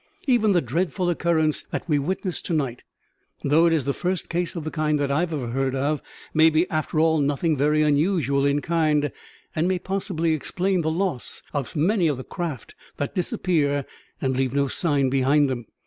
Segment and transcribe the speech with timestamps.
[0.25, 2.81] Even the dreadful occurrence that we witnessed to night,
[3.43, 6.01] though it is the first case of the kind that I ever heard of,
[6.33, 9.11] may be after all nothing very unusual in kind,
[9.55, 13.85] and may possibly explain the loss of many of the craft that disappear
[14.19, 15.67] and leave no sign behind them.